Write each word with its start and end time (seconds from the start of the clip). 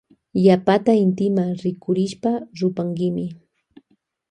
Yapata 0.45 0.91
intima 1.05 1.43
rikurishpa 1.63 2.31
rupankimi. 2.57 3.25